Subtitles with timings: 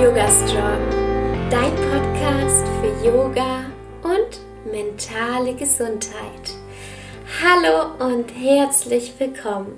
[0.00, 0.80] Yoga Strong,
[1.50, 3.66] dein Podcast für Yoga
[4.02, 6.54] und mentale Gesundheit.
[7.44, 9.76] Hallo und herzlich willkommen.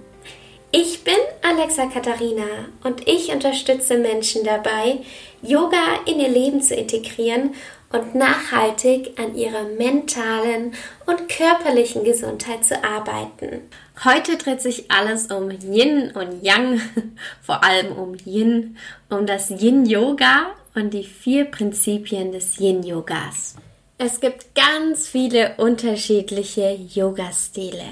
[0.71, 4.99] Ich bin Alexa Katharina und ich unterstütze Menschen dabei,
[5.43, 7.57] Yoga in ihr Leben zu integrieren
[7.93, 10.75] und nachhaltig an ihrer mentalen
[11.07, 13.63] und körperlichen Gesundheit zu arbeiten.
[14.05, 16.81] Heute dreht sich alles um Yin und Yang,
[17.43, 18.77] vor allem um Yin,
[19.11, 23.57] um das Yin Yoga und die vier Prinzipien des Yin Yogas.
[23.99, 27.85] Es gibt ganz viele unterschiedliche Yoga-Stile.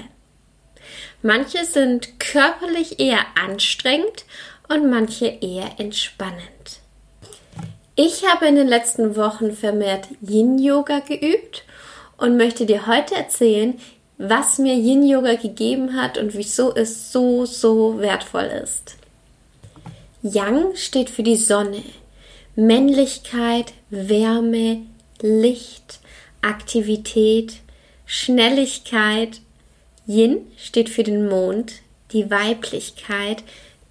[1.21, 4.25] Manche sind körperlich eher anstrengend
[4.67, 6.81] und manche eher entspannend.
[7.95, 11.65] Ich habe in den letzten Wochen vermehrt Yin-Yoga geübt
[12.17, 13.77] und möchte dir heute erzählen,
[14.17, 18.95] was mir Yin-Yoga gegeben hat und wieso es so, so wertvoll ist.
[20.21, 21.83] Yang steht für die Sonne,
[22.55, 24.83] Männlichkeit, Wärme,
[25.21, 25.99] Licht,
[26.41, 27.55] Aktivität,
[28.05, 29.41] Schnelligkeit.
[30.07, 31.73] Yin steht für den Mond,
[32.13, 33.43] die Weiblichkeit,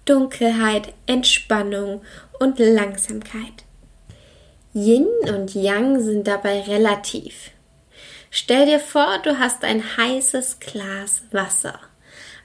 [0.05, 2.01] Dunkelheit, Entspannung
[2.39, 3.63] und Langsamkeit.
[4.73, 7.51] Yin und Yang sind dabei relativ.
[8.29, 11.77] Stell dir vor, du hast ein heißes Glas Wasser,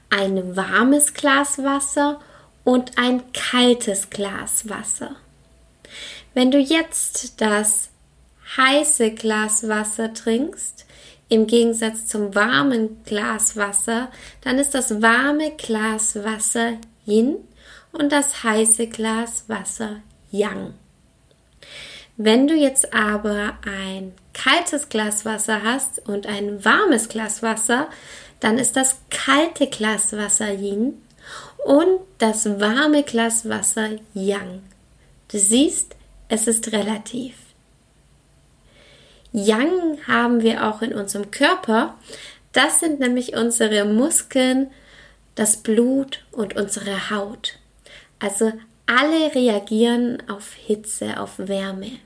[0.09, 2.19] ein warmes Glas Wasser
[2.65, 5.15] und ein kaltes Glas Wasser.
[6.33, 7.89] Wenn du jetzt das
[8.57, 10.85] heiße Glas Wasser trinkst,
[11.29, 14.11] im Gegensatz zum warmen Glas Wasser,
[14.41, 16.73] dann ist das warme Glas Wasser
[17.05, 17.37] Yin
[17.93, 20.73] und das heiße Glas Wasser Yang.
[22.17, 27.89] Wenn du jetzt aber ein kaltes Glas Wasser hast und ein warmes Glas Wasser,
[28.39, 30.99] dann ist das kalte Glas Wasser Yin
[31.63, 34.63] und das warme Glas Wasser Yang.
[35.31, 35.95] Du siehst,
[36.27, 37.35] es ist relativ.
[39.31, 41.99] Yang haben wir auch in unserem Körper.
[42.51, 44.71] Das sind nämlich unsere Muskeln,
[45.35, 47.59] das Blut und unsere Haut.
[48.17, 48.53] Also
[48.87, 51.99] alle reagieren auf Hitze, auf Wärme.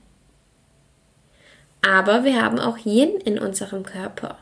[1.81, 4.37] Aber wir haben auch Yin in unserem Körper.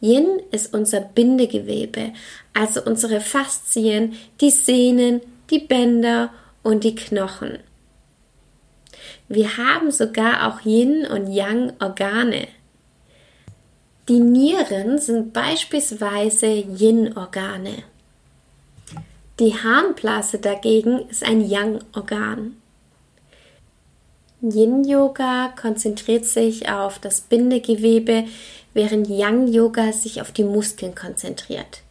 [0.00, 2.12] Yin ist unser Bindegewebe,
[2.52, 6.30] also unsere Faszien, die Sehnen, die Bänder
[6.62, 7.58] und die Knochen.
[9.28, 12.48] Wir haben sogar auch Yin und Yang Organe.
[14.08, 17.82] Die Nieren sind beispielsweise Yin-Organe.
[19.40, 22.56] Die Harnblase dagegen ist ein Yang-Organ.
[24.50, 28.24] Yin-Yoga konzentriert sich auf das Bindegewebe,
[28.74, 31.82] während Yang-Yoga sich auf die Muskeln konzentriert.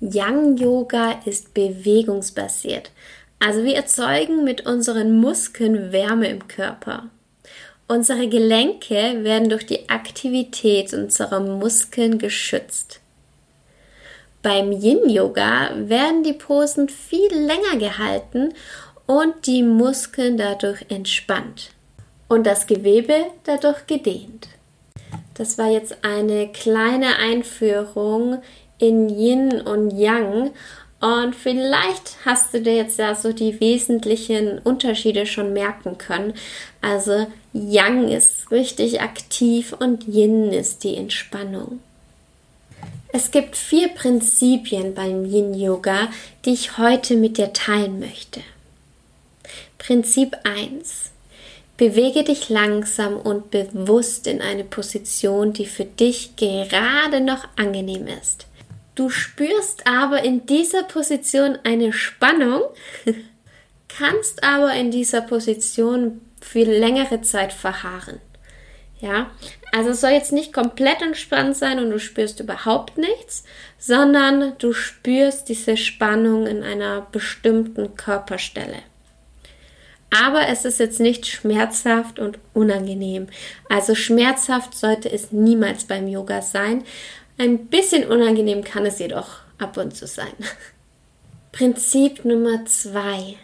[0.00, 2.90] Yang-Yoga ist bewegungsbasiert,
[3.38, 7.04] also wir erzeugen mit unseren Muskeln Wärme im Körper.
[7.88, 13.00] Unsere Gelenke werden durch die Aktivität unserer Muskeln geschützt.
[14.42, 18.54] Beim Yin-Yoga werden die Posen viel länger gehalten
[19.10, 21.72] und die Muskeln dadurch entspannt
[22.28, 24.46] und das Gewebe dadurch gedehnt.
[25.34, 28.40] Das war jetzt eine kleine Einführung
[28.78, 30.52] in Yin und Yang
[31.00, 36.34] und vielleicht hast du dir jetzt ja so die wesentlichen Unterschiede schon merken können.
[36.80, 41.80] Also Yang ist richtig aktiv und Yin ist die Entspannung.
[43.12, 46.10] Es gibt vier Prinzipien beim Yin Yoga,
[46.44, 48.40] die ich heute mit dir teilen möchte.
[49.80, 51.10] Prinzip 1.
[51.78, 58.46] Bewege dich langsam und bewusst in eine Position, die für dich gerade noch angenehm ist.
[58.94, 62.60] Du spürst aber in dieser Position eine Spannung,
[63.88, 68.20] kannst aber in dieser Position für längere Zeit verharren.
[69.00, 69.30] Ja,
[69.72, 73.44] also es soll jetzt nicht komplett entspannt sein und du spürst überhaupt nichts,
[73.78, 78.82] sondern du spürst diese Spannung in einer bestimmten Körperstelle.
[80.10, 83.28] Aber es ist jetzt nicht schmerzhaft und unangenehm.
[83.68, 86.82] Also schmerzhaft sollte es niemals beim Yoga sein.
[87.38, 90.32] Ein bisschen unangenehm kann es jedoch ab und zu sein.
[91.52, 93.36] Prinzip Nummer zwei: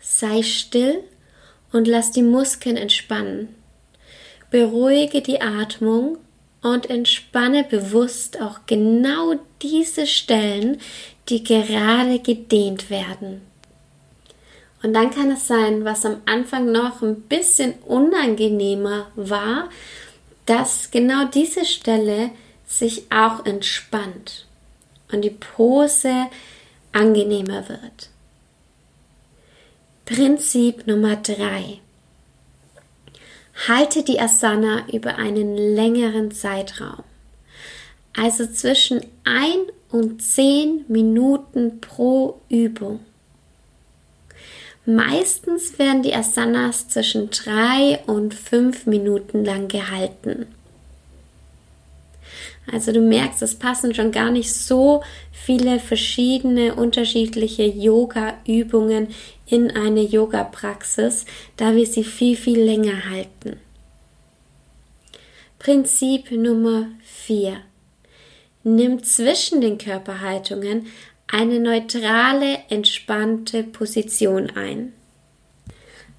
[0.00, 1.02] Sei still
[1.72, 3.54] und lass die Muskeln entspannen.
[4.50, 6.18] Beruhige die Atmung
[6.62, 10.80] und entspanne bewusst auch genau diese Stellen,
[11.28, 13.40] die gerade gedehnt werden.
[14.82, 19.68] Und dann kann es sein, was am Anfang noch ein bisschen unangenehmer war,
[20.46, 22.30] dass genau diese Stelle
[22.66, 24.46] sich auch entspannt
[25.12, 26.26] und die Pose
[26.92, 28.08] angenehmer wird.
[30.04, 31.78] Prinzip Nummer 3.
[33.68, 37.04] Halte die Asana über einen längeren Zeitraum.
[38.16, 43.00] Also zwischen 1 und 10 Minuten pro Übung.
[44.84, 50.46] Meistens werden die Asanas zwischen 3 und 5 Minuten lang gehalten.
[52.70, 55.02] Also du merkst, es passen schon gar nicht so
[55.32, 59.08] viele verschiedene unterschiedliche Yoga-Übungen
[59.46, 61.26] in eine Yoga-Praxis,
[61.56, 63.58] da wir sie viel, viel länger halten.
[65.58, 67.56] Prinzip Nummer 4.
[68.64, 70.86] Nimm zwischen den Körperhaltungen
[71.32, 74.92] eine neutrale, entspannte Position ein.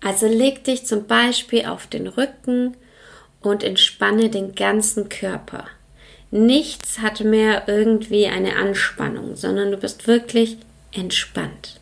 [0.01, 2.75] Also leg dich zum Beispiel auf den Rücken
[3.41, 5.67] und entspanne den ganzen Körper.
[6.31, 10.57] Nichts hat mehr irgendwie eine Anspannung, sondern du bist wirklich
[10.91, 11.79] entspannt.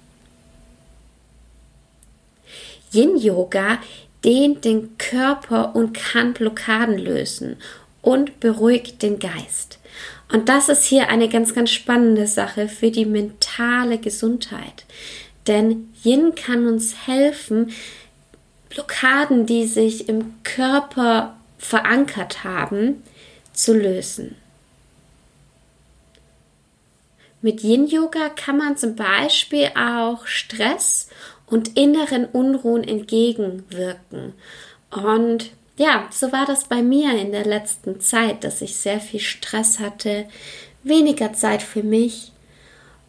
[2.92, 3.80] Yin Yoga
[4.26, 7.56] dehnt den Körper und kann Blockaden lösen
[8.02, 9.80] und beruhigt den Geist.
[10.32, 14.86] Und das ist hier eine ganz, ganz spannende Sache für die mentale Gesundheit.
[15.48, 17.72] Denn Yin kann uns helfen,
[18.70, 23.04] Blockaden, die sich im Körper verankert haben,
[23.52, 24.36] zu lösen.
[27.42, 31.10] Mit Yin Yoga kann man zum Beispiel auch Stress
[31.48, 34.34] und inneren Unruhen entgegenwirken.
[34.92, 35.52] Und
[35.82, 39.80] ja, so war das bei mir in der letzten Zeit, dass ich sehr viel Stress
[39.80, 40.26] hatte,
[40.84, 42.32] weniger Zeit für mich.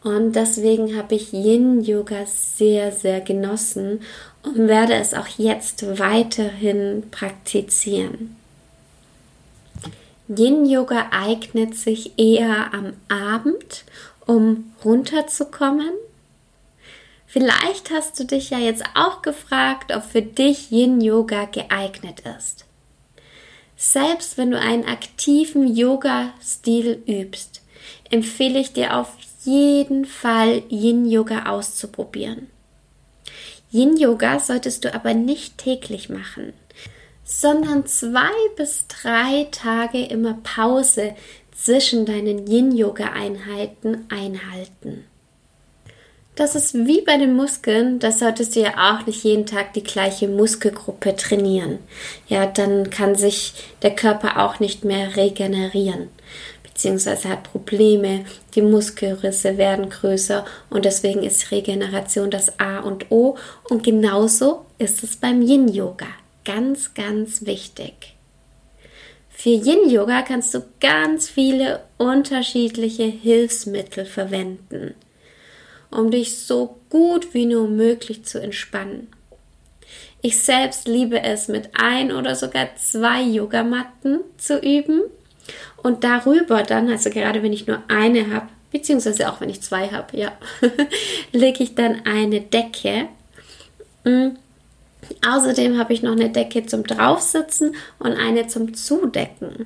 [0.03, 4.01] Und deswegen habe ich Yin Yoga sehr, sehr genossen
[4.41, 8.35] und werde es auch jetzt weiterhin praktizieren.
[10.27, 13.85] Yin Yoga eignet sich eher am Abend
[14.25, 15.91] um runterzukommen?
[17.33, 22.65] Vielleicht hast du dich ja jetzt auch gefragt, ob für dich Yin Yoga geeignet ist.
[23.75, 27.63] Selbst wenn du einen aktiven Yoga-Stil übst,
[28.11, 32.51] empfehle ich dir auf jeden Fall Yin Yoga auszuprobieren.
[33.71, 36.53] Yin Yoga solltest du aber nicht täglich machen,
[37.23, 41.15] sondern zwei bis drei Tage immer Pause
[41.51, 45.05] zwischen deinen Yin-Yoga-Einheiten einhalten.
[46.35, 49.83] Das ist wie bei den Muskeln, da solltest du ja auch nicht jeden Tag die
[49.83, 51.77] gleiche Muskelgruppe trainieren.
[52.27, 53.53] Ja, dann kann sich
[53.83, 56.09] der Körper auch nicht mehr regenerieren,
[56.63, 58.25] beziehungsweise hat Probleme,
[58.55, 63.37] die Muskelrisse werden größer und deswegen ist Regeneration das A und O
[63.69, 66.07] und genauso ist es beim Yin-Yoga.
[66.45, 68.15] Ganz, ganz wichtig.
[69.29, 74.95] Für Yin Yoga kannst du ganz viele unterschiedliche Hilfsmittel verwenden,
[75.93, 79.07] um dich so gut wie nur möglich zu entspannen.
[80.21, 85.01] Ich selbst liebe es, mit ein oder sogar zwei Yogamatten zu üben
[85.77, 89.89] und darüber dann, also gerade wenn ich nur eine habe, beziehungsweise auch wenn ich zwei
[89.89, 90.31] habe, ja,
[91.31, 93.07] lege ich dann eine Decke
[94.05, 94.37] mm,
[95.25, 99.65] Außerdem habe ich noch eine Decke zum Draufsitzen und eine zum Zudecken.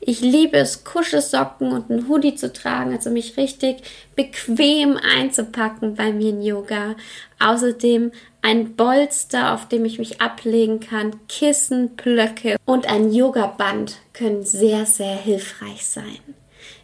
[0.00, 3.78] Ich liebe es, Kuschelsocken und einen Hoodie zu tragen, also mich richtig
[4.14, 6.96] bequem einzupacken bei mir in Yoga.
[7.38, 8.12] Außerdem
[8.42, 14.86] ein Bolster, auf dem ich mich ablegen kann, Kissen, Blöcke und ein Yoga-Band können sehr,
[14.86, 16.20] sehr hilfreich sein.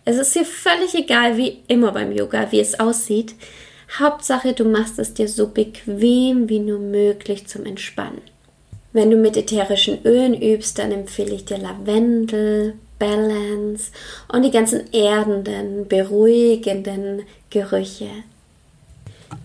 [0.04, 3.34] Es ist hier völlig egal, wie immer beim Yoga, wie es aussieht.
[3.98, 8.22] Hauptsache, du machst es dir so bequem wie nur möglich zum Entspannen.
[8.92, 13.90] Wenn du mit ätherischen Ölen übst, dann empfehle ich dir Lavendel, Balance
[14.28, 18.10] und die ganzen erdenden, beruhigenden Gerüche.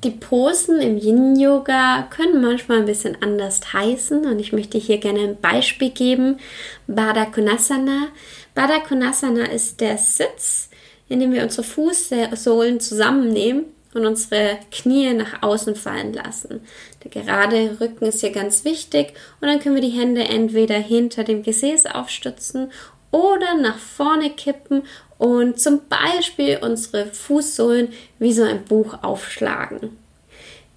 [0.04, 5.22] Die Posen im Yin-Yoga können manchmal ein bisschen anders heißen und ich möchte hier gerne
[5.22, 6.40] ein Beispiel geben.
[6.86, 8.10] Baddha Konasana.
[8.54, 10.70] Baddha Konasana ist der Sitz,
[11.10, 16.62] in dem wir unsere Fußsohlen zusammennehmen und unsere Knie nach außen fallen lassen.
[17.04, 21.24] Der gerade Rücken ist hier ganz wichtig und dann können wir die Hände entweder hinter
[21.24, 22.72] dem Gesäß aufstützen
[23.12, 24.84] oder nach vorne kippen
[25.18, 29.98] und zum Beispiel unsere Fußsohlen wie so ein Buch aufschlagen.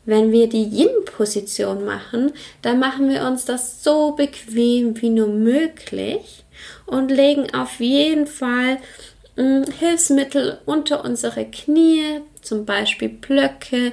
[0.07, 2.33] Wenn wir die Yin-Position machen,
[2.63, 6.45] dann machen wir uns das so bequem wie nur möglich
[6.87, 8.79] und legen auf jeden Fall
[9.37, 13.93] hm, Hilfsmittel unter unsere Knie, zum Beispiel Blöcke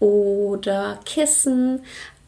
[0.00, 1.80] oder Kissen.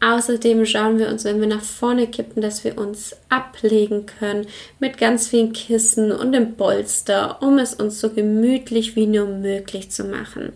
[0.02, 4.46] Außerdem schauen wir uns, wenn wir nach vorne kippen, dass wir uns ablegen können
[4.78, 9.90] mit ganz vielen Kissen und dem Bolster, um es uns so gemütlich wie nur möglich
[9.90, 10.52] zu machen.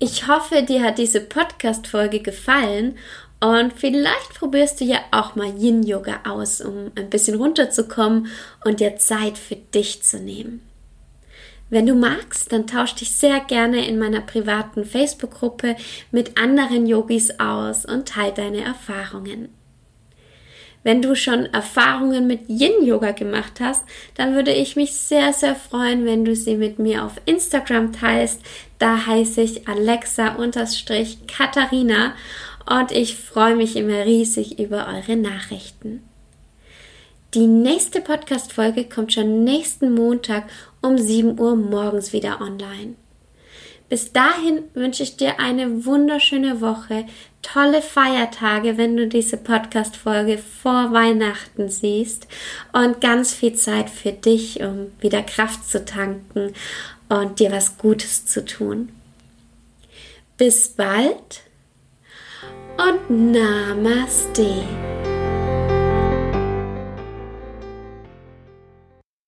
[0.00, 2.96] Ich hoffe, dir hat diese Podcast-Folge gefallen
[3.40, 8.26] und vielleicht probierst du ja auch mal Yin-Yoga aus, um ein bisschen runterzukommen
[8.64, 10.60] und dir Zeit für dich zu nehmen.
[11.72, 15.76] Wenn du magst, dann tausch dich sehr gerne in meiner privaten Facebook-Gruppe
[16.10, 19.48] mit anderen Yogis aus und teile deine Erfahrungen.
[20.82, 23.86] Wenn du schon Erfahrungen mit Yin-Yoga gemacht hast,
[24.16, 28.42] dann würde ich mich sehr, sehr freuen, wenn du sie mit mir auf Instagram teilst.
[28.78, 32.14] Da heiße ich Alexa-Katharina
[32.66, 36.02] und ich freue mich immer riesig über eure Nachrichten.
[37.34, 40.44] Die nächste Podcast-Folge kommt schon nächsten Montag
[40.82, 42.94] um 7 Uhr morgens wieder online.
[43.88, 47.06] Bis dahin wünsche ich dir eine wunderschöne Woche,
[47.40, 52.28] tolle Feiertage, wenn du diese Podcast-Folge vor Weihnachten siehst
[52.74, 56.52] und ganz viel Zeit für dich, um wieder Kraft zu tanken
[57.08, 58.90] und dir was Gutes zu tun.
[60.36, 61.40] Bis bald
[62.76, 64.91] und Namaste.